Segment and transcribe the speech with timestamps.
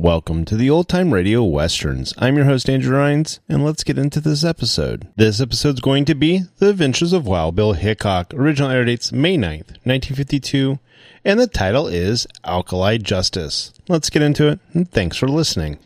[0.00, 2.14] Welcome to the Old Time Radio Westerns.
[2.16, 5.06] I'm your host, Andrew Rhynes, and let's get into this episode.
[5.14, 8.32] This episode's going to be The Adventures of Wild Bill Hickok.
[8.32, 10.78] Original air dates May 9th, 1952,
[11.22, 13.74] and the title is Alkali Justice.
[13.88, 15.78] Let's get into it, and thanks for listening.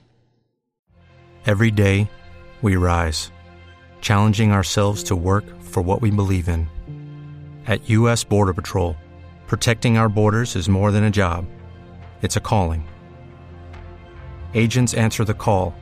[1.45, 2.09] Every day,
[2.63, 3.33] we rise,
[4.01, 6.69] challenging ourselves to work for what we believe in.
[7.67, 8.23] At U.S.
[8.23, 8.97] Border Patrol,
[9.49, 11.47] protecting our borders is more than a job,
[12.23, 12.87] it's a calling.
[14.55, 15.75] Agents answer the call,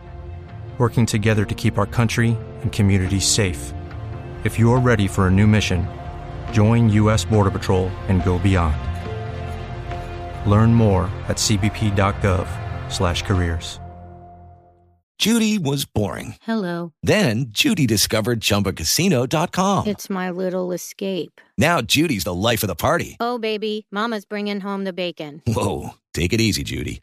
[0.78, 3.72] working together to keep our country and communities safe.
[4.42, 5.86] If you're ready for a new mission,
[6.50, 7.24] join U.S.
[7.24, 8.74] Border Patrol and go beyond.
[10.50, 13.78] Learn more at cbp.gov/careers.
[15.18, 16.34] Judy was boring.
[16.42, 16.92] Hello.
[17.04, 19.86] Then Judy discovered ChumbaCasino.com.
[19.86, 21.40] It's my little escape.
[21.56, 23.18] Now Judy's the life of the party.
[23.20, 25.40] Oh, baby, Mama's bringing home the bacon.
[25.46, 27.02] Whoa, take it easy, Judy.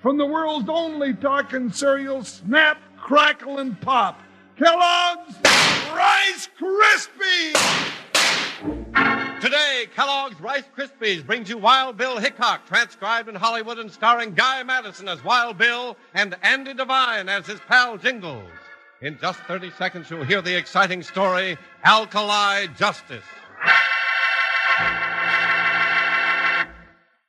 [0.00, 4.20] from the world's only talking cereal, Snap, Crackle, and Pop.
[4.56, 5.34] Kellogg's
[5.92, 7.94] Rice Krispies!
[9.40, 14.62] Today, Kellogg's Rice Krispies brings you Wild Bill Hickok, transcribed in Hollywood and starring Guy
[14.64, 18.50] Madison as Wild Bill and Andy Devine as his pal Jingles.
[19.00, 23.24] In just 30 seconds, you'll hear the exciting story Alkali Justice.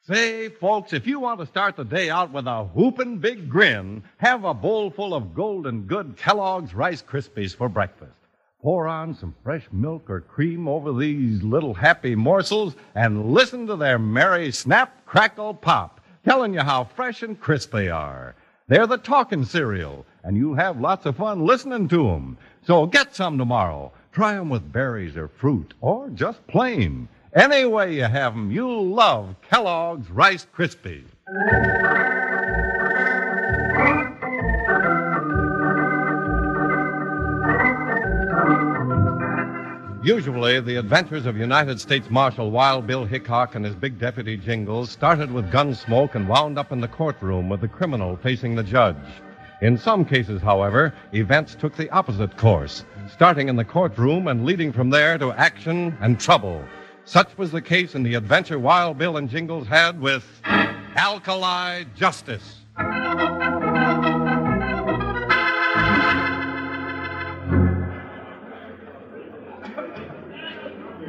[0.10, 4.02] Say, folks, if you want to start the day out with a whoopin' big grin,
[4.18, 8.16] have a bowl full of golden good Kellogg's Rice Krispies for breakfast.
[8.60, 13.76] Pour on some fresh milk or cream over these little happy morsels and listen to
[13.76, 18.34] their merry snap, crackle, pop, telling you how fresh and crisp they are.
[18.68, 22.36] They're the talking cereal, and you'll have lots of fun listening to 'em.
[22.64, 23.92] So get some tomorrow.
[24.12, 27.08] Try 'em with berries or fruit, or just plain.
[27.34, 31.06] Any way you have 'em, you'll love Kellogg's Rice Krispies.
[40.04, 44.90] Usually, the adventures of United States Marshal Wild Bill Hickok and his big deputy Jingles
[44.90, 48.96] started with gunsmoke and wound up in the courtroom with the criminal facing the judge.
[49.62, 54.72] In some cases, however, events took the opposite course, starting in the courtroom and leading
[54.72, 56.64] from there to action and trouble.
[57.10, 60.24] Such was the case in the adventure Wild Bill and Jingles had with
[60.96, 62.58] Alkali Justice.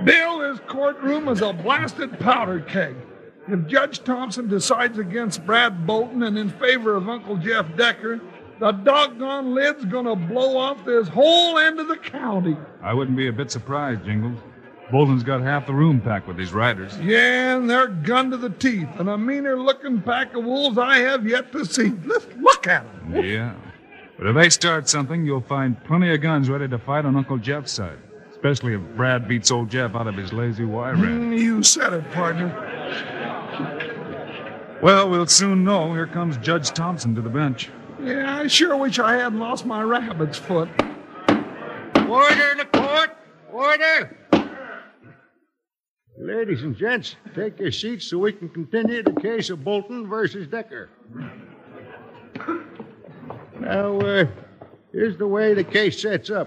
[0.03, 2.97] Bill, his courtroom is a blasted powder keg.
[3.47, 8.23] If Judge Thompson decides against Brad Bolton and in favor of Uncle Jeff Decker,
[8.59, 12.57] the doggone lid's gonna blow off this whole end of the county.
[12.83, 14.39] I wouldn't be a bit surprised, Jingles.
[14.91, 16.99] Bolton's got half the room packed with these riders.
[16.99, 20.99] Yeah, and they're gunned to the teeth, and a meaner looking pack of wolves I
[20.99, 21.93] have yet to see.
[22.05, 23.25] Let's look at them.
[23.25, 23.55] Yeah.
[24.19, 27.39] But if they start something, you'll find plenty of guns ready to fight on Uncle
[27.39, 27.99] Jeff's side.
[28.31, 31.05] Especially if Brad beats old Jeff out of his Lazy Y ranch.
[31.05, 32.49] Mm, you said it, partner.
[34.83, 35.93] Well, we'll soon know.
[35.93, 37.71] Here comes Judge Thompson to the bench.
[38.03, 40.71] Yeah, I sure wish I hadn't lost my rabbit's foot.
[42.09, 43.17] Order in the court!
[43.53, 44.17] Order!
[46.31, 50.47] Ladies and gents, take your seats so we can continue the case of Bolton versus
[50.47, 50.89] Decker.
[53.59, 54.27] Now, uh,
[54.93, 56.47] here's the way the case sets up.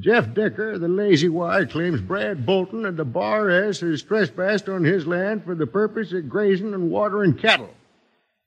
[0.00, 4.82] Jeff Decker, the Lazy Y, claims Brad Bolton and the Bar S has trespassed on
[4.82, 7.70] his land for the purpose of grazing and watering cattle.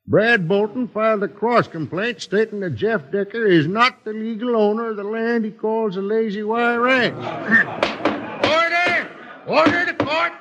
[0.07, 4.89] Brad Bolton filed a cross complaint stating that Jeff Decker is not the legal owner
[4.89, 8.02] of the land he calls the Lazy Y Ranch.
[9.47, 9.77] Order!
[9.79, 10.33] Order the court!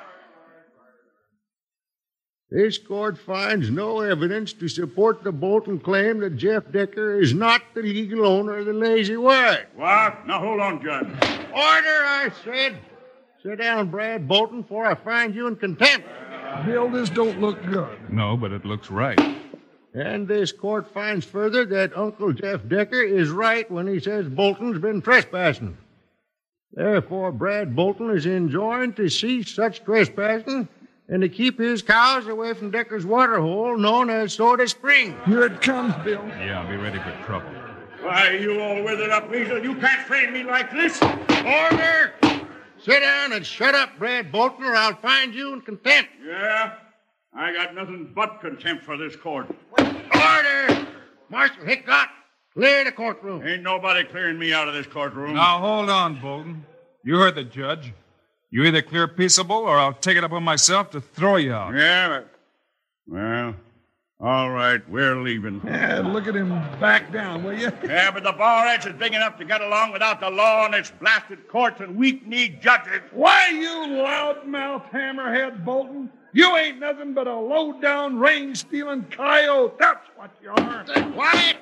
[2.49, 7.63] This court finds no evidence to support the Bolton claim that Jeff Decker is not
[7.73, 9.63] the legal owner of the Lazy Y.
[9.75, 10.27] What?
[10.27, 11.07] Now hold on, Judge.
[11.07, 12.77] Order, I said.
[13.41, 16.07] Sit down, Brad Bolton, before I find you in contempt.
[16.65, 17.97] Bill, this don't look good.
[18.11, 19.19] No, but it looks right.
[19.95, 24.79] And this court finds further that Uncle Jeff Decker is right when he says Bolton's
[24.79, 25.75] been trespassing.
[26.73, 30.67] Therefore, Brad Bolton is enjoined to cease such trespassing
[31.07, 35.15] and to keep his cows away from Decker's water hole known as Soda Spring.
[35.25, 36.23] Here it comes, Bill.
[36.39, 37.49] Yeah, be ready for trouble.
[38.01, 39.63] Why, you all withered up weasel.
[39.63, 41.01] You can't frame me like this.
[41.01, 42.13] Order!
[42.79, 46.09] Sit down and shut up, Brad Bolton, or I'll find you in contempt.
[46.25, 46.73] Yeah?
[47.35, 49.47] I got nothing but contempt for this court.
[49.79, 50.87] Order!
[51.29, 52.09] Marshal Hickok,
[52.53, 53.45] clear the courtroom.
[53.45, 55.35] Ain't nobody clearing me out of this courtroom.
[55.35, 56.65] Now, hold on, Bolton.
[57.03, 57.93] You heard the judge.
[58.49, 61.73] You either clear peaceable or I'll take it upon myself to throw you out.
[61.75, 62.29] Yeah, but...
[63.05, 63.55] Well,
[64.21, 65.59] all right, we're leaving.
[65.65, 67.69] Yeah, look at him back down, will you?
[67.83, 70.75] Yeah, but the Bar S is big enough to get along without the law and
[70.75, 73.01] its blasted courts and weak-kneed judges.
[73.11, 76.09] Why, you loudmouth hammerhead Bolton?
[76.31, 79.73] You ain't nothing but a low-down, rain-stealing coyote.
[79.77, 80.85] That's what you are.
[80.85, 81.57] Quiet, quiet.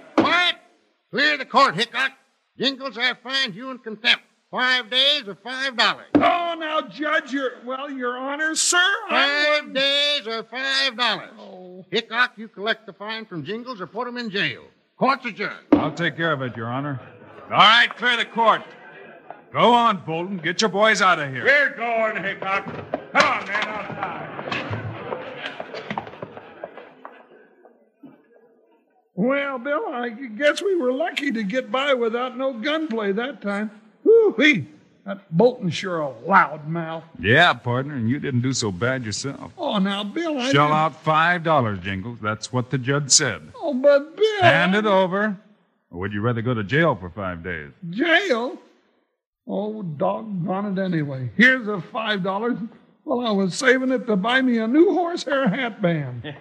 [1.11, 2.11] Clear the court, Hickok.
[2.57, 4.23] Jingles, I find you in contempt.
[4.49, 6.07] Five days or five dollars.
[6.15, 8.77] Oh, now, Judge, your well, your honor, sir.
[9.09, 11.29] I Five days or five dollars.
[11.39, 11.85] Oh.
[11.89, 14.63] Hickok, you collect the fine from Jingles or put him in jail.
[14.97, 15.67] Court's adjourned.
[15.71, 16.99] I'll take care of it, Your Honor.
[17.45, 18.61] All right, clear the court.
[19.53, 20.37] Go on, Bolton.
[20.37, 21.43] Get your boys out of here.
[21.43, 22.65] We're going, Hickok.
[22.65, 22.75] Come
[23.15, 24.30] on, man, outside.
[29.21, 33.69] Well, Bill, I guess we were lucky to get by without no gunplay that time.
[34.03, 34.65] Whoo-wee.
[35.05, 37.03] That Bolton's sure a loud mouth.
[37.19, 39.51] Yeah, partner, and you didn't do so bad yourself.
[39.59, 42.17] Oh, now, Bill, I Shell didn't- out five dollars, Jingles.
[42.19, 43.51] That's what the judge said.
[43.61, 44.41] Oh, but Bill.
[44.41, 45.37] Hand it over.
[45.91, 47.69] Or would you rather go to jail for five days?
[47.91, 48.57] Jail?
[49.47, 51.29] Oh, doggone it anyway.
[51.37, 52.57] Here's a five dollars.
[53.03, 56.35] Well, I was saving it to buy me a new horsehair hat band.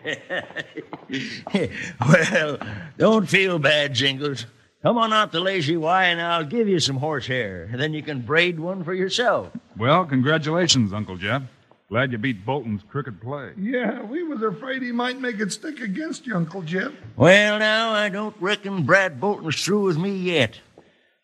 [2.08, 2.58] well,
[2.98, 4.46] don't feel bad, Jingles.
[4.82, 7.70] Come on out to Lazy Y and I'll give you some horsehair.
[7.74, 9.50] Then you can braid one for yourself.
[9.76, 11.42] Well, congratulations, Uncle Jeff.
[11.90, 13.50] Glad you beat Bolton's crooked play.
[13.58, 16.92] Yeah, we was afraid he might make it stick against you, Uncle Jeff.
[17.16, 20.60] Well, now, I don't reckon Brad Bolton's through with me yet.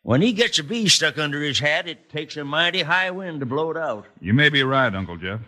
[0.06, 3.40] When he gets a bee stuck under his hat, it takes a mighty high wind
[3.40, 4.06] to blow it out.
[4.20, 5.40] You may be right, Uncle Jeff.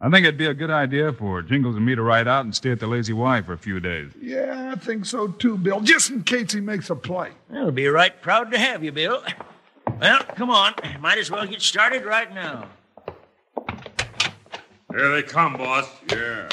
[0.00, 2.54] I think it'd be a good idea for Jingles and me to ride out and
[2.54, 4.12] stay at the Lazy Y for a few days.
[4.18, 7.32] Yeah, I think so too, Bill, just in case he makes a play.
[7.52, 9.22] I'll be right proud to have you, Bill.
[10.00, 10.72] Well, come on.
[11.00, 12.68] Might as well get started right now.
[14.96, 15.86] Here they come, boss.
[16.10, 16.48] Yeah.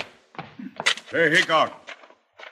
[1.09, 1.80] Hey, Hickok.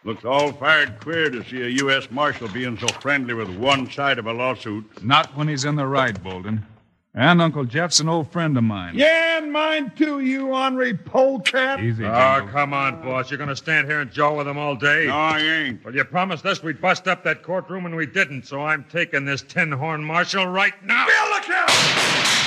[0.06, 2.10] Looks all fired queer to see a U.S.
[2.10, 5.04] Marshal being so friendly with one side of a lawsuit.
[5.04, 6.66] Not when he's in the right, Bolton.
[7.16, 8.94] And Uncle Jeff's an old friend of mine.
[8.96, 11.82] Yeah, and mine too, you ornery polecat.
[11.82, 12.54] Easy, Ah, Jingles.
[12.54, 13.30] come on, boss.
[13.30, 15.08] You're going to stand here and jaw with them all day?
[15.08, 15.84] No, I ain't.
[15.84, 19.26] Well, you promised us we'd bust up that courtroom, and we didn't, so I'm taking
[19.26, 21.08] this tin horn marshal right now.
[21.08, 22.46] Bill, look out!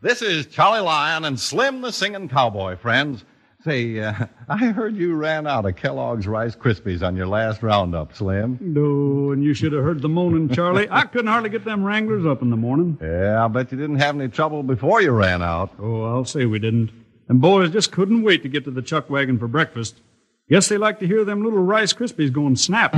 [0.00, 3.24] This is Charlie Lyon and Slim the Singing Cowboy, friends.
[3.64, 4.14] Say, uh,
[4.48, 8.58] I heard you ran out of Kellogg's Rice Krispies on your last roundup, Slim.
[8.60, 10.86] No, and you should have heard the moaning, Charlie.
[10.88, 12.96] I couldn't hardly get them wranglers up in the morning.
[13.02, 15.72] Yeah, I bet you didn't have any trouble before you ran out.
[15.80, 16.92] Oh, I'll say we didn't.
[17.28, 20.00] And boys just couldn't wait to get to the chuck wagon for breakfast.
[20.48, 22.94] Guess they like to hear them little Rice Krispies going snap,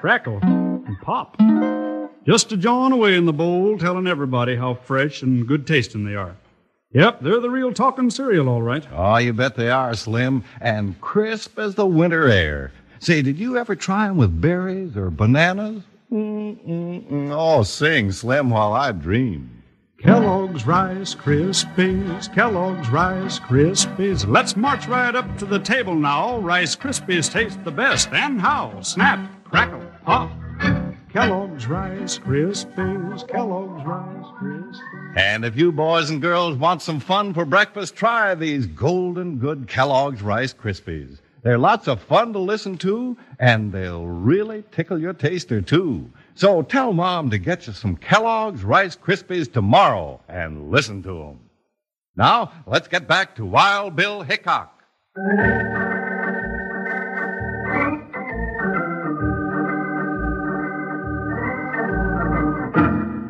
[0.00, 1.36] crackle, and pop.
[2.24, 6.14] Just a jawing away in the bowl, telling everybody how fresh and good tasting they
[6.14, 6.36] are.
[6.94, 8.86] Yep, they're the real talking cereal, all right.
[8.92, 12.70] Oh, you bet they are, Slim, and crisp as the winter air.
[13.00, 15.82] Say, did you ever try 'em with berries or bananas?
[16.12, 17.30] Mm-mm-mm.
[17.32, 19.50] Oh, sing, Slim, while I dream.
[19.98, 24.28] Kellogg's Rice Krispies, Kellogg's Rice Krispies.
[24.28, 26.38] Let's march right up to the table now.
[26.38, 28.12] Rice Krispies taste the best.
[28.12, 28.80] And how?
[28.82, 30.30] Snap, crackle, pop.
[31.14, 35.16] Kellogg's Rice Krispies, Kellogg's Rice Krispies.
[35.16, 39.68] And if you boys and girls want some fun for breakfast, try these golden good
[39.68, 41.20] Kellogg's Rice Krispies.
[41.44, 46.10] They're lots of fun to listen to, and they'll really tickle your taster, too.
[46.34, 51.38] So tell Mom to get you some Kellogg's Rice Krispies tomorrow and listen to them.
[52.16, 54.82] Now, let's get back to Wild Bill Hickok.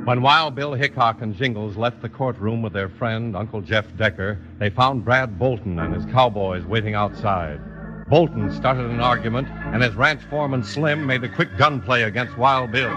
[0.04, 4.38] When Wild Bill Hickok and Jingles left the courtroom with their friend, Uncle Jeff Decker,
[4.58, 7.58] they found Brad Bolton and his cowboys waiting outside.
[8.10, 12.70] Bolton started an argument, and his ranch foreman Slim made a quick gunplay against Wild
[12.70, 12.90] Bill.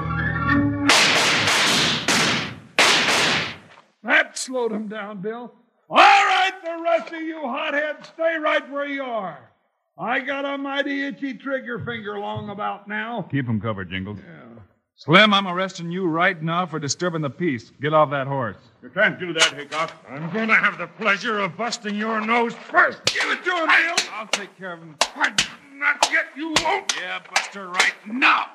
[4.03, 5.53] That slowed him down, Bill.
[5.89, 9.49] All right, the rest of you hotheads, stay right where you are.
[9.97, 13.21] I got a mighty itchy trigger finger long about now.
[13.31, 14.19] Keep him covered, Jingles.
[14.99, 17.71] Slim, I'm arresting you right now for disturbing the peace.
[17.79, 18.57] Get off that horse.
[18.81, 19.93] You can't do that, Hickok.
[20.09, 23.05] I'm going to have the pleasure of busting your nose first.
[23.05, 24.05] Give it to him, Bill.
[24.13, 24.95] I'll take care of him.
[25.15, 25.31] I,
[25.75, 26.91] Not yet, you won't.
[26.99, 28.47] Yeah, Buster, right now.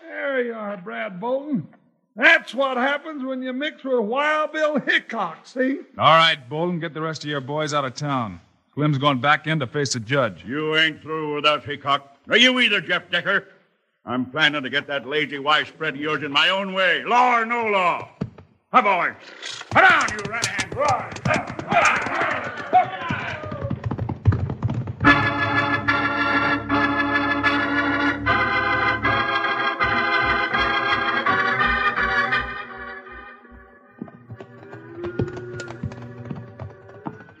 [0.00, 1.68] There you are, Brad Bolton.
[2.16, 5.80] That's what happens when you mix with Wild Bill Hickok, see?
[5.98, 8.40] All right, Bolton, get the rest of your boys out of town.
[8.72, 10.42] Slim's going back in to face the judge.
[10.46, 12.13] You ain't through with us, Hickok.
[12.26, 13.48] Nor you either, Jeff Decker.
[14.06, 17.46] I'm planning to get that lazy widespread of yours in my own way, law or
[17.46, 18.08] no law.
[18.72, 19.14] Hi, boys.
[19.70, 20.74] Come down, you red hand.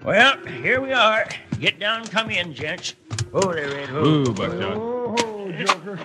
[0.04, 1.26] Well, here we are.
[1.58, 2.94] Get down, come in, gents.
[3.36, 3.90] Oh, there, Red.
[3.90, 4.76] Ooh, Buckshot.
[4.76, 5.98] Oh, Joker.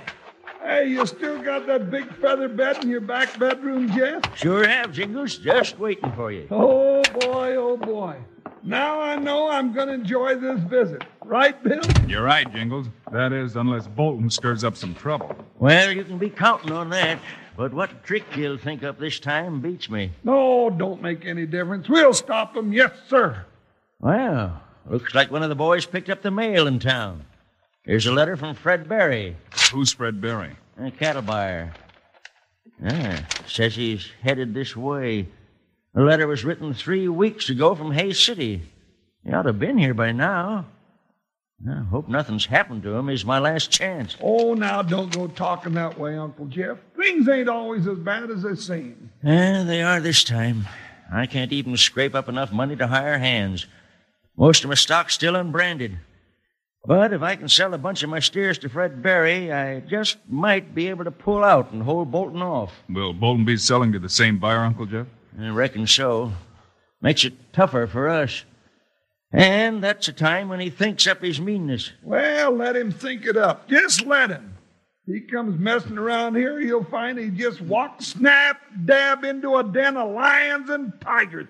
[0.64, 4.36] Hey, you still got that big feather bed in your back bedroom, Jeff?
[4.36, 5.38] Sure have, Jingles.
[5.38, 6.48] Just waiting for you.
[6.50, 8.18] Oh, boy, oh, boy.
[8.64, 11.04] Now I know I'm going to enjoy this visit.
[11.24, 11.82] Right, Bill?
[12.08, 12.88] You're right, Jingles.
[13.12, 15.36] That is, unless Bolton stirs up some trouble.
[15.60, 17.20] Well, you can be counting on that.
[17.56, 20.12] But what trick he'll think up this time beats me.
[20.24, 21.88] No, don't make any difference.
[21.88, 22.74] We'll stop him.
[22.74, 23.46] Yes, sir.
[24.00, 27.26] Well, looks like one of the boys picked up the mail in town.
[27.84, 29.36] Here's a letter from Fred Berry,
[29.72, 30.56] Who's Fred Berry?
[30.78, 31.74] a cattle buyer.
[32.86, 35.28] Ah, says he's headed this way.
[35.94, 38.62] The letter was written three weeks ago from Hays City.
[39.26, 40.66] He ought to have been here by now.
[41.70, 43.10] I hope nothing's happened to him.
[43.10, 44.16] He's my last chance.
[44.22, 46.78] Oh, now don't go talking that way, Uncle Jeff.
[46.96, 49.12] Things ain't always as bad as they seem.
[49.26, 50.66] Eh, they are this time.
[51.12, 53.66] I can't even scrape up enough money to hire hands.
[54.40, 56.00] Most of my stock's still unbranded.
[56.86, 60.18] But if I can sell a bunch of my steers to Fred Berry, I just
[60.30, 62.72] might be able to pull out and hold Bolton off.
[62.88, 65.08] Will Bolton be selling to the same buyer, Uncle Jeff?
[65.38, 66.32] I reckon so.
[67.02, 68.46] Makes it tougher for us.
[69.34, 71.92] And that's a time when he thinks up his meanness.
[72.02, 73.68] Well, let him think it up.
[73.68, 74.56] Just let him.
[75.06, 79.98] He comes messing around here, he'll find he just walked snap dab into a den
[79.98, 81.48] of lions and tigers.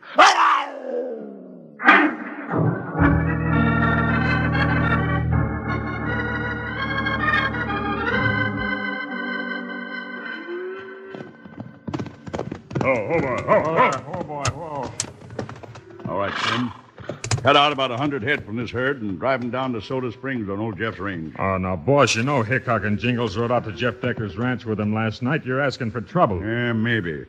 [12.89, 13.43] Oh, oh, boy.
[13.47, 13.91] Oh, oh.
[13.93, 14.91] Oh, oh boy, oh, whoa.
[16.07, 16.11] Oh.
[16.11, 16.71] All right, Slim.
[17.43, 20.11] Cut out about a hundred head from this herd and drive 'em down to Soda
[20.11, 21.35] Springs on old Jeff's range.
[21.37, 24.79] Oh, now, boss, you know Hickok and Jingles rode out to Jeff Decker's ranch with
[24.79, 25.45] him last night.
[25.45, 26.41] You're asking for trouble.
[26.41, 27.25] Yeah, maybe.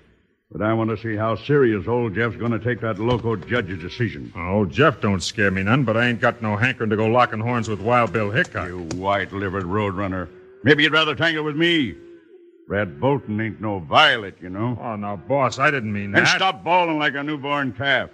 [0.50, 3.80] But I want to see how serious old Jeff's going to take that loco judge's
[3.80, 4.32] decision.
[4.34, 7.38] Oh, Jeff don't scare me none, but I ain't got no hankering to go locking
[7.38, 8.66] horns with Wild Bill Hickok.
[8.66, 10.26] You white-livered roadrunner.
[10.64, 11.94] Maybe you'd rather tangle with me.
[12.70, 14.78] Brad Bolton ain't no violet, you know.
[14.80, 16.36] Oh, now, boss, I didn't mean And that.
[16.36, 18.10] stop bawling like a newborn calf.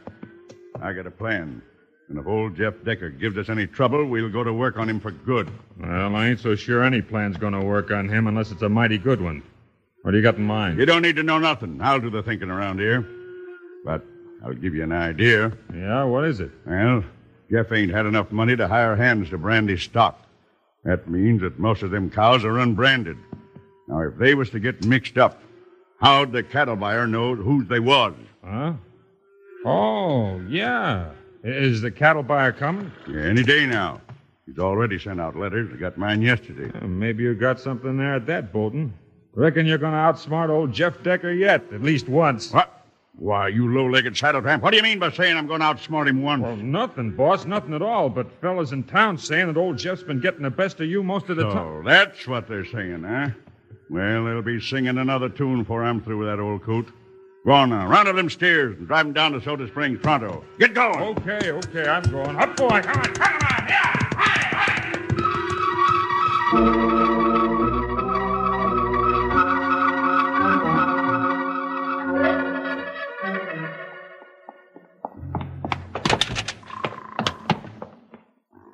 [0.81, 1.61] I got a plan.
[2.09, 4.99] And if old Jeff Decker gives us any trouble, we'll go to work on him
[4.99, 5.51] for good.
[5.79, 8.69] Well, I ain't so sure any plan's going to work on him unless it's a
[8.71, 9.43] mighty good one.
[10.01, 10.79] What do you got in mind?
[10.79, 11.79] You don't need to know nothing.
[11.83, 13.07] I'll do the thinking around here.
[13.85, 14.07] But
[14.43, 15.53] I'll give you an idea.
[15.75, 16.51] Yeah, what is it?
[16.65, 17.05] Well,
[17.51, 20.19] Jeff ain't had enough money to hire hands to brand his stock.
[20.83, 23.19] That means that most of them cows are unbranded.
[23.89, 25.41] Now, if they was to get mixed up,
[26.01, 28.15] how'd the cattle buyer know whose they was?
[28.45, 28.75] Huh?
[29.65, 31.11] Oh, yeah.
[31.45, 32.91] Is the cattle buyer coming?
[33.09, 34.01] Yeah, any day now.
[34.47, 35.71] He's already sent out letters.
[35.73, 36.71] I got mine yesterday.
[36.87, 38.95] Maybe you got something there at that, Bolton.
[39.35, 42.53] Reckon you're going to outsmart old Jeff Decker yet, at least once.
[42.53, 42.73] What?
[43.19, 44.63] Why, you low-legged saddle tramp.
[44.63, 46.43] What do you mean by saying I'm going to outsmart him once?
[46.43, 48.09] Well, nothing, boss, nothing at all.
[48.09, 51.29] But fellas in town saying that old Jeff's been getting the best of you most
[51.29, 51.57] of the time.
[51.57, 53.31] Oh, that's what they're saying, huh?
[53.89, 56.89] Well, they'll be singing another tune before I'm through with that old coot.
[57.45, 60.45] Go on now, round up them steers and drive them down to Soda Springs pronto.
[60.59, 60.99] Get going.
[60.99, 62.35] Okay, okay, I'm going.
[62.35, 64.03] Up, boy, come on, come on, yeah!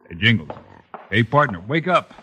[0.09, 0.51] Hey, Jingles.
[1.11, 2.22] Hey, partner, wake up.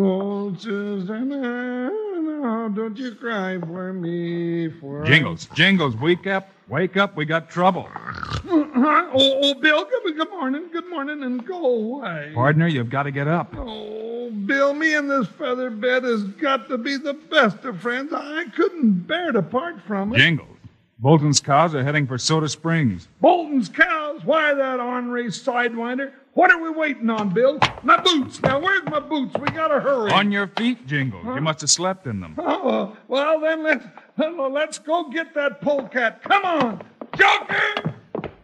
[0.00, 4.68] Oh, Susanna, no, don't you cry for me.
[4.68, 6.50] For Jingles, Jingles, wake up.
[6.68, 7.88] Wake up, we got trouble.
[7.92, 9.10] Uh-huh.
[9.12, 12.30] Oh, oh, Bill, good, good morning, good morning, and go away.
[12.32, 13.52] Partner, you've got to get up.
[13.56, 18.12] Oh, Bill, me and this feather bed has got to be the best of friends.
[18.12, 20.18] I couldn't bear to part from it.
[20.18, 20.58] Jingles.
[21.00, 23.08] Bolton's cows are heading for Soda Springs.
[23.20, 24.24] Bolton's cows.
[24.24, 26.12] Why that ornery sidewinder?
[26.38, 27.58] What are we waiting on, Bill?
[27.82, 28.40] My boots.
[28.40, 29.36] Now, where's my boots?
[29.40, 30.12] We gotta hurry.
[30.12, 31.24] On your feet, Jingles.
[31.24, 32.36] You must have slept in them.
[32.38, 33.84] Oh, well, then let's,
[34.16, 36.22] let's go get that polecat.
[36.22, 36.84] Come on.
[37.16, 37.92] Joker!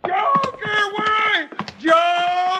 [0.04, 1.48] Joker, where are you?
[1.78, 2.53] Joker!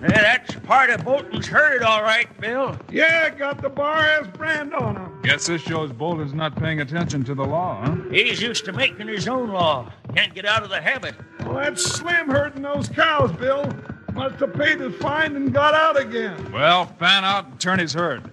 [0.00, 2.76] That's part of Bolton's herd, all right, Bill.
[2.90, 5.20] Yeah, got the Bar S brand on him.
[5.22, 7.96] Guess this shows Bolton's not paying attention to the law, huh?
[8.10, 9.92] He's used to making his own law.
[10.14, 11.14] Can't get out of the habit.
[11.40, 13.70] Well, that's Slim herding those cows, Bill.
[14.14, 16.50] Must have paid his fine and got out again.
[16.50, 18.30] Well, fan out and turn his herd.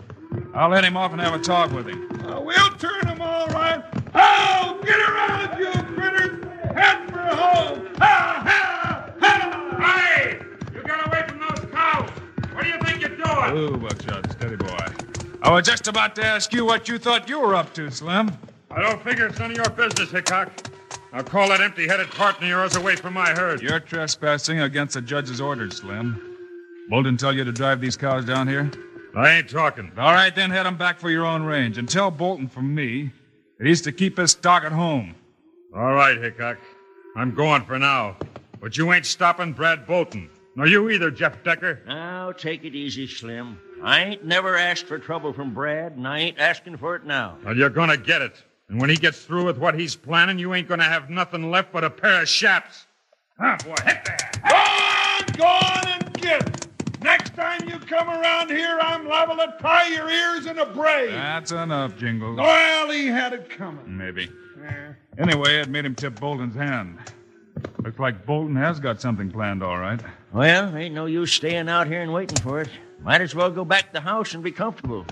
[0.53, 2.10] I'll let him off and have a talk with him.
[2.25, 3.84] Uh, we'll turn him all right.
[4.15, 6.45] Oh, get around, you critters!
[6.73, 7.88] Head for home!
[7.97, 8.76] Ha, ha, ha!
[13.52, 13.73] Doing?
[13.73, 14.86] Oh, Buckshot, steady boy.
[15.41, 18.32] I was just about to ask you what you thought you were up to, Slim.
[18.71, 20.52] I don't figure it's none of your business, Hickok.
[21.13, 23.62] Now call that empty-headed partner of yours away from my herd.
[23.62, 26.21] You're trespassing against the judge's orders, Slim.
[26.89, 28.69] Bolton tell you to drive these cows down here?
[29.15, 29.91] I ain't talking.
[29.97, 31.78] All right, then head 'em back for your own range.
[31.78, 33.12] And tell Bolton from me
[33.58, 35.15] that he's to keep his stock at home.
[35.76, 36.58] All right, Hickok.
[37.15, 38.17] I'm going for now.
[38.60, 40.30] But you ain't stopping Brad Bolton.
[40.56, 41.82] Nor you either, Jeff Decker.
[42.27, 43.57] Now, take it easy, Slim.
[43.81, 47.37] I ain't never asked for trouble from Brad, and I ain't asking for it now.
[47.45, 48.43] Well, you're gonna get it.
[48.67, 51.71] And when he gets through with what he's planning, you ain't gonna have nothing left
[51.71, 52.85] but a pair of shaps.
[53.39, 54.39] Huh, boy, hit that.
[54.43, 56.67] Go on, go on and get it.
[57.01, 61.13] Next time you come around here, I'm liable to tie your ears in a braid.
[61.13, 62.39] That's enough, Jingles.
[62.39, 63.97] Well, he had it coming.
[63.97, 64.29] Maybe.
[64.61, 64.93] Yeah.
[65.17, 66.99] Anyway, it made him tip Bolton's hand.
[67.84, 70.00] Looks like Bolton has got something planned, all right.
[70.34, 72.70] Well, ain't no use staying out here and waiting for it.
[73.02, 75.06] Might as well go back to the house and be comfortable.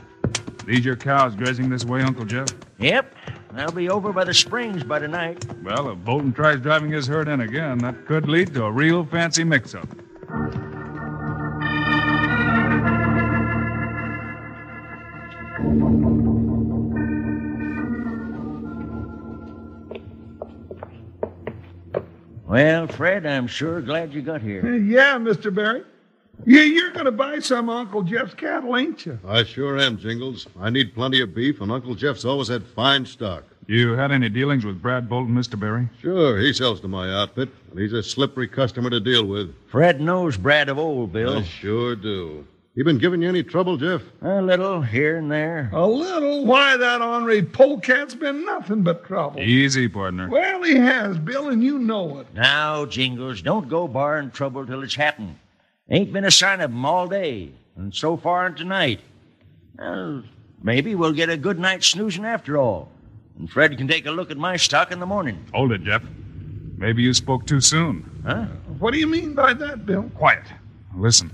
[0.65, 2.47] These your cows grazing this way, Uncle Jeff?
[2.79, 3.15] Yep,
[3.53, 5.45] they'll be over by the springs by tonight.
[5.63, 9.05] Well, if Bolton tries driving his herd in again, that could lead to a real
[9.05, 9.87] fancy mix-up.
[22.55, 24.65] Well, Fred, I'm sure glad you got here.
[24.65, 25.53] Uh, yeah, Mr.
[25.53, 25.83] Barry.
[26.45, 29.19] Yeah, you're going to buy some Uncle Jeff's cattle, ain't you?
[29.27, 30.47] I sure am, Jingles.
[30.57, 33.43] I need plenty of beef, and Uncle Jeff's always had fine stock.
[33.67, 35.59] You had any dealings with Brad Bolton, Mr.
[35.59, 35.89] Barry?
[36.01, 39.53] Sure, he sells to my outfit, and he's a slippery customer to deal with.
[39.67, 41.39] Fred knows Brad of old, Bill.
[41.39, 42.47] I sure do.
[42.75, 44.01] He been giving you any trouble, Jeff?
[44.21, 45.69] A little here and there.
[45.71, 46.45] A little?
[46.45, 49.39] Why, that ornery polecat's been nothing but trouble.
[49.39, 50.29] Easy, partner.
[50.29, 52.27] Well, he has, Bill, and you know it.
[52.33, 55.35] Now, Jingles, don't go barring trouble till it's happened.
[55.89, 58.99] Ain't been a sign of 'em all day, and so far tonight.
[59.77, 60.23] Well,
[60.61, 62.91] maybe we'll get a good night's snoozing after all.
[63.39, 65.45] And Fred can take a look at my stock in the morning.
[65.53, 66.03] Hold it, Jeff.
[66.77, 68.09] Maybe you spoke too soon.
[68.25, 68.47] Huh?
[68.79, 70.09] What do you mean by that, Bill?
[70.15, 70.43] Quiet.
[70.97, 71.31] Listen.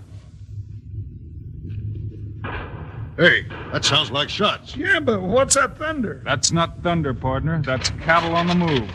[3.22, 4.76] Hey, that sounds like shots.
[4.76, 6.24] Yeah, but what's that thunder?
[6.26, 7.62] That's not thunder, partner.
[7.64, 8.90] That's cattle on the move.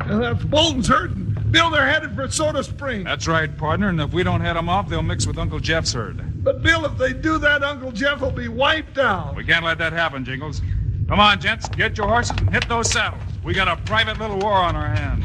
[0.00, 1.36] Uh, That's Bolton's hurting.
[1.52, 3.04] Bill, they're headed for Soda Springs.
[3.04, 3.90] That's right, partner.
[3.90, 6.42] And if we don't head them off, they'll mix with Uncle Jeff's herd.
[6.42, 9.36] But Bill, if they do that, Uncle Jeff will be wiped out.
[9.36, 10.60] We can't let that happen, Jingles.
[11.06, 11.68] Come on, gents.
[11.68, 13.22] Get your horses and hit those saddles.
[13.44, 15.24] We got a private little war on our hands.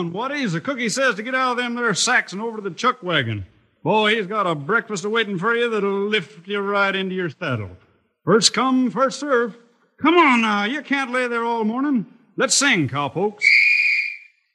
[0.00, 0.52] On, Waddies.
[0.52, 3.02] The cookie says to get out of them there sacks and over to the chuck
[3.02, 3.46] wagon.
[3.82, 7.70] Boy, he's got a breakfast awaiting for you that'll lift you right into your saddle.
[8.24, 9.56] First come, first serve.
[10.02, 12.06] Come on now, you can't lay there all morning.
[12.36, 13.44] Let's sing, cowpokes.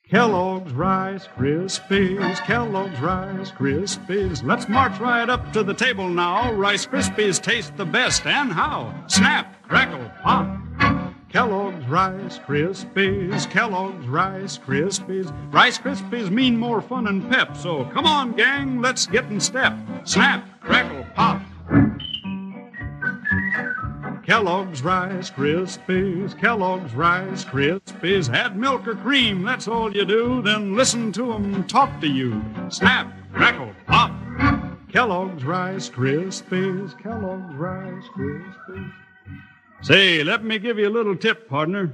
[0.09, 4.43] Kellogg's Rice Krispies, Kellogg's Rice Krispies.
[4.43, 6.53] Let's march right up to the table now.
[6.53, 8.93] Rice Krispies taste the best, and how?
[9.07, 10.64] Snap, crackle, pop.
[11.35, 15.33] Kellogg's Rice Krispies, Kellogg's Rice Krispies.
[15.53, 19.73] Rice Krispies mean more fun and pep, so come on, gang, let's get in step.
[20.05, 21.41] Snap, crackle, pop.
[24.23, 28.33] Kellogg's Rice Krispies, Kellogg's Rice Krispies.
[28.33, 30.41] Add milk or cream, that's all you do.
[30.41, 32.41] Then listen to 'em talk to you.
[32.69, 34.11] Snap, crackle, pop.
[34.87, 38.93] Kellogg's Rice Krispies, Kellogg's Rice Krispies.
[39.85, 41.93] Say, let me give you a little tip, partner.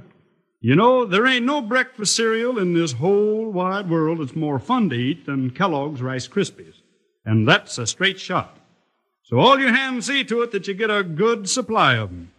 [0.62, 4.88] You know, there ain't no breakfast cereal in this whole wide world that's more fun
[4.88, 6.76] to eat than Kellogg's Rice Krispies.
[7.26, 8.56] And that's a straight shot.
[9.24, 12.30] So all you hands see to it that you get a good supply of 'em.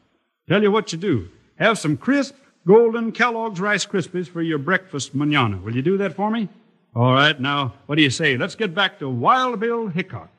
[0.50, 1.30] Tell you what you do.
[1.60, 2.34] Have some crisp,
[2.66, 5.58] golden Kellogg's Rice Krispies for your breakfast manana.
[5.58, 6.50] Will you do that for me?
[6.96, 8.38] All right, now, what do you say?
[8.38, 10.32] Let's get back to Wild Bill Hickok.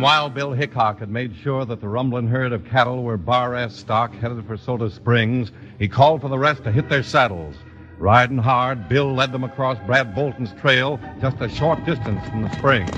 [0.00, 3.54] When Wild Bill Hickok had made sure that the rumbling herd of cattle were bar
[3.54, 7.54] S stock headed for Soda Springs, he called for the rest to hit their saddles.
[7.98, 12.50] Riding hard, Bill led them across Brad Bolton's trail just a short distance from the
[12.56, 12.90] springs.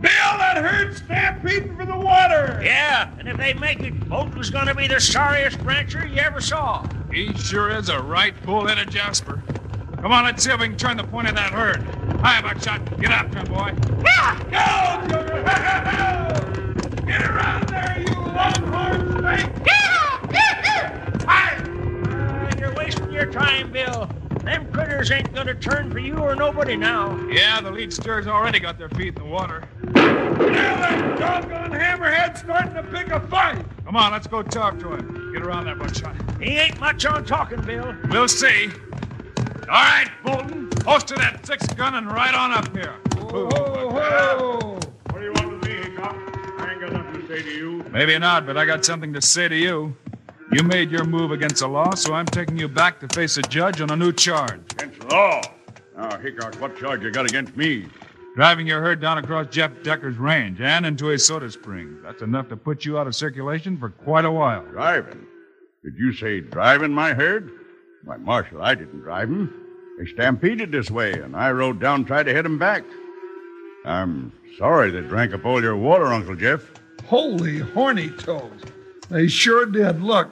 [0.00, 2.62] Bill, that herd's stampeding for the water.
[2.64, 6.88] Yeah, and if they make it, Bolton's gonna be the sorriest rancher you ever saw.
[7.12, 9.42] He sure is a right bull-headed Jasper.
[10.00, 11.82] Come on, let's see if we can turn the point of that herd.
[12.22, 12.98] Hi, Buckshot.
[12.98, 13.74] Get after him, boy.
[15.10, 17.02] Go, Joker!
[17.06, 19.50] Get around there, you longhorn snake!
[22.58, 24.08] You're wasting your time, Bill.
[24.44, 27.18] Them critters ain't gonna turn for you or nobody now.
[27.30, 29.68] Yeah, the lead steer's already got their feet in the water.
[29.84, 33.64] Now that doggone hammerhead's starting to pick a fight.
[33.84, 35.32] Come on, let's go talk to him.
[35.32, 36.14] Get around there, Buckshot.
[36.40, 37.94] He ain't much on talking, Bill.
[38.10, 38.70] We'll see.
[39.62, 40.68] All right, Bolton.
[40.70, 42.94] post to that six gun and right on up here.
[43.18, 44.58] Whoa, whoa.
[44.72, 44.77] What
[47.38, 47.84] say to you.
[47.90, 49.96] Maybe not, but I got something to say to you.
[50.52, 53.42] You made your move against the law, so I'm taking you back to face a
[53.42, 54.60] judge on a new charge.
[54.72, 55.42] Against the law.
[55.96, 57.86] Now, Hickok, what charge you got against me?
[58.34, 61.98] Driving your herd down across Jeff Decker's range and into a soda spring.
[62.02, 64.64] That's enough to put you out of circulation for quite a while.
[64.64, 65.26] Driving?
[65.84, 67.50] Did you say driving my herd?
[68.04, 69.52] Why, Marshal, I didn't drive him.
[69.98, 72.84] They stampeded this way, and I rode down tried to head him back.
[73.84, 76.62] I'm sorry they drank up all your water, Uncle Jeff.
[77.08, 78.60] Holy horny toes.
[79.08, 80.02] They sure did.
[80.02, 80.28] Look,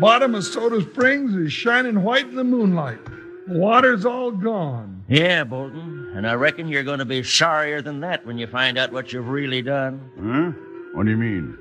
[0.00, 3.04] bottom of Soda Springs is shining white in the moonlight.
[3.48, 5.04] The water's all gone.
[5.08, 6.12] Yeah, Bolton.
[6.14, 9.12] And I reckon you're going to be sorrier than that when you find out what
[9.12, 10.10] you've really done.
[10.16, 10.52] Huh?
[10.94, 11.58] What do you mean?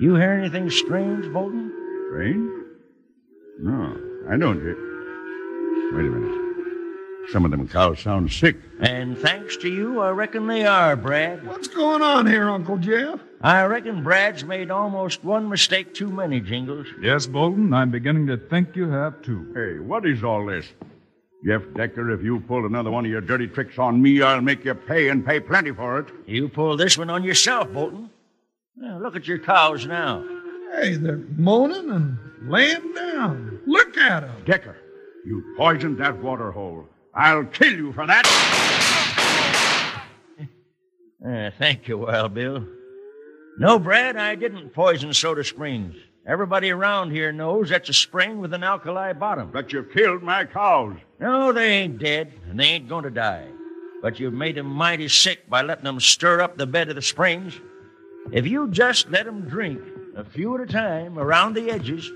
[0.00, 1.72] You hear anything strange, Bolton?
[2.10, 2.50] Strange?
[3.60, 3.96] No,
[4.28, 4.76] I don't hear.
[5.92, 6.49] Wait a minute.
[7.32, 8.56] Some of them cows sound sick.
[8.80, 11.46] And thanks to you, I reckon they are, Brad.
[11.46, 13.20] What's going on here, Uncle Jeff?
[13.42, 16.86] I reckon Brad's made almost one mistake too many, Jingles.
[17.00, 19.52] Yes, Bolton, I'm beginning to think you have too.
[19.54, 20.66] Hey, what is all this?
[21.46, 24.64] Jeff Decker, if you pull another one of your dirty tricks on me, I'll make
[24.64, 26.06] you pay and pay plenty for it.
[26.26, 28.10] You pull this one on yourself, Bolton.
[28.76, 30.22] Now, look at your cows now.
[30.72, 33.60] Hey, they're moaning and laying down.
[33.66, 34.42] Look at them.
[34.44, 34.76] Decker,
[35.24, 36.86] you poisoned that water hole.
[37.14, 38.24] I'll kill you for that.
[41.26, 42.64] Uh, thank you, Wild Bill.
[43.58, 45.94] No, Brad, I didn't poison Soda Springs.
[46.26, 49.50] Everybody around here knows that's a spring with an alkali bottom.
[49.50, 50.96] But you've killed my cows.
[51.18, 53.46] No, they ain't dead, and they ain't going to die.
[54.02, 57.02] but you've made 'em mighty sick by letting 'em stir up the bed of the
[57.02, 57.60] springs.
[58.32, 59.78] If you just let 'em drink
[60.16, 62.10] a few at a time around the edges,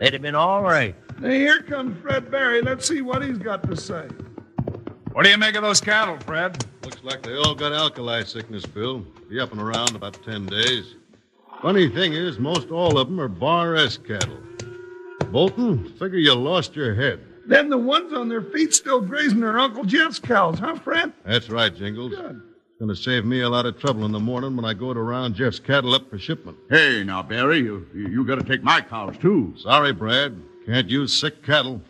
[0.00, 0.96] they'd have been all right.
[1.20, 2.60] Now, here comes Fred Barry.
[2.60, 4.08] Let's see what he's got to say.
[5.18, 6.64] What do you make of those cattle, Fred?
[6.84, 9.00] Looks like they all got alkali sickness, Bill.
[9.28, 10.94] Be up and around about ten days.
[11.60, 14.38] Funny thing is, most all of them are Bar S cattle.
[15.32, 17.18] Bolton, figure you lost your head.
[17.46, 21.12] Then the ones on their feet still grazing are Uncle Jeff's cows, huh, Fred?
[21.24, 22.12] That's right, Jingles.
[22.12, 24.94] It's going to save me a lot of trouble in the morning when I go
[24.94, 26.56] to round Jeff's cattle up for shipment.
[26.70, 29.52] Hey, now, Barry, you, you got to take my cows, too.
[29.58, 30.40] Sorry, Brad.
[30.64, 31.82] Can't use sick cattle.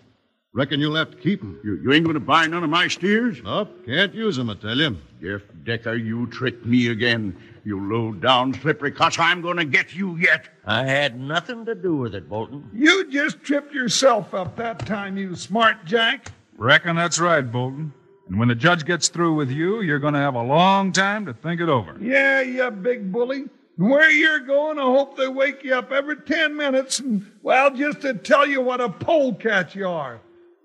[0.58, 1.56] Reckon you'll have to keep 'em.
[1.62, 3.40] You, you ain't going to buy none of my steers?
[3.44, 4.96] Nope, can't use 'em, I tell you.
[5.22, 7.36] Jeff Decker, you tricked me again.
[7.64, 9.20] You low down slippery cuss.
[9.20, 10.48] I'm going to get you yet.
[10.66, 12.68] I had nothing to do with it, Bolton.
[12.74, 16.32] You just tripped yourself up that time, you smart jack.
[16.56, 17.92] Reckon that's right, Bolton.
[18.28, 21.24] And when the judge gets through with you, you're going to have a long time
[21.26, 21.96] to think it over.
[22.00, 23.44] Yeah, you big bully.
[23.78, 27.70] And Where you're going, I hope they wake you up every ten minutes and, well,
[27.70, 30.20] just to tell you what a polecat you are.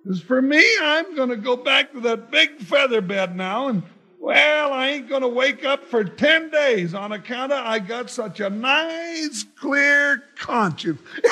[0.09, 3.83] As for me, I'm going to go back to that big feather bed now, and,
[4.19, 8.09] well, I ain't going to wake up for ten days on account of I got
[8.09, 11.01] such a nice, clear conscience.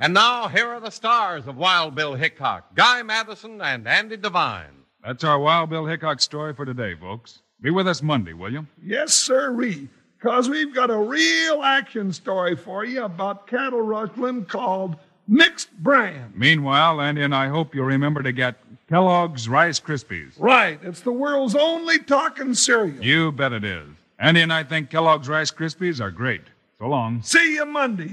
[0.00, 4.78] And now, here are the stars of Wild Bill Hickok Guy Madison and Andy Devine.
[5.08, 7.40] That's our Wild Bill Hickok story for today, folks.
[7.62, 8.66] Be with us Monday, will you?
[8.84, 9.88] Yes, sirree.
[10.18, 16.34] Because we've got a real action story for you about cattle rustling called Mixed Brand.
[16.36, 18.56] Meanwhile, Andy and I hope you'll remember to get
[18.90, 20.38] Kellogg's Rice Krispies.
[20.38, 23.02] Right, it's the world's only talking cereal.
[23.02, 23.88] You bet it is.
[24.18, 26.42] Andy and I think Kellogg's Rice Krispies are great.
[26.78, 27.22] So long.
[27.22, 28.12] See you Monday.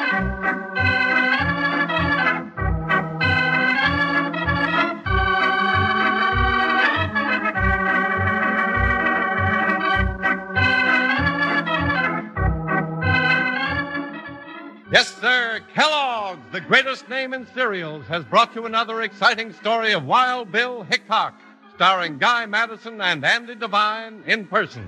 [17.10, 21.34] name in cereals, has brought you another exciting story of Wild Bill Hickok,
[21.76, 24.88] starring Guy Madison and Andy Devine in person.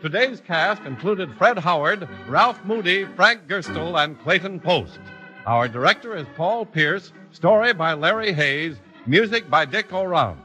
[0.00, 4.98] Today's cast included Fred Howard, Ralph Moody, Frank Gerstle, and Clayton Post.
[5.46, 10.38] Our director is Paul Pierce, story by Larry Hayes, music by Dick Aurandt.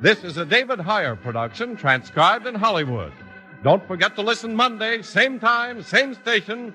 [0.00, 3.12] This is a David Heyer production transcribed in Hollywood.
[3.62, 6.74] Don't forget to listen Monday, same time, same station,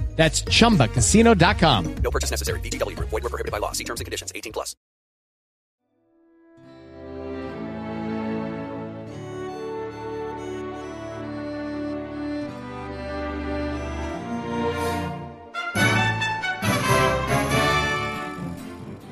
[0.15, 1.95] That's chumbacasino.com.
[1.95, 2.59] No purchase necessary.
[2.59, 3.09] VGW Group.
[3.09, 3.71] Void were prohibited by law.
[3.71, 4.31] See terms and conditions.
[4.35, 4.75] 18 plus.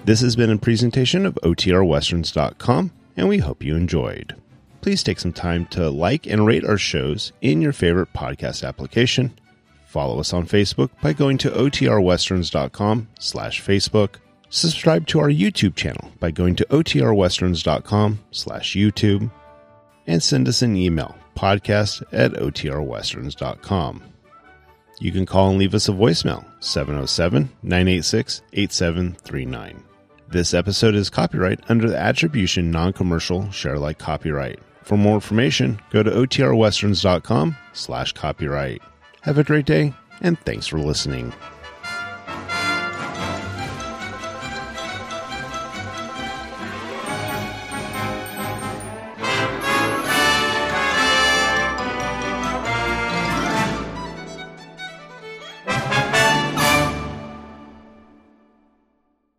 [0.06, 4.36] This has been a presentation of OTRWesterns.com, and we hope you enjoyed.
[4.82, 9.38] please take some time to like and rate our shows in your favorite podcast application.
[9.89, 14.17] Follow us on Facebook by going to otrwesterns.com slash Facebook.
[14.52, 19.32] Subscribe to our YouTube channel by going to otrwesterns.com slash YouTube.
[20.06, 24.04] And send us an email, podcast at otrwesterns.com.
[24.99, 29.84] You can call and leave us a voicemail, 707 986 8739.
[30.28, 34.60] This episode is copyright under the Attribution Non Commercial Share Alike Copyright.
[34.84, 38.84] For more information, go to otrwesterns.com slash copyright.
[39.30, 41.32] Have a great day, and thanks for listening.